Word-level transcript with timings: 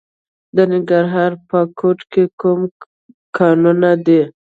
د 0.55 0.57
ننګرهار 0.71 1.31
په 1.49 1.59
کوټ 1.79 1.99
کې 2.11 2.23
کوم 2.41 2.59
کانونه 3.37 3.89
دي؟ 4.05 4.21